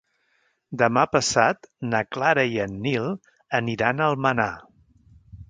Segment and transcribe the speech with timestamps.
[0.81, 3.07] Demà passat na Clara i en Nil
[3.61, 4.51] aniran a Almenar.